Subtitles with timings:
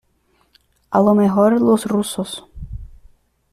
[0.89, 2.43] a lo mejor los rusos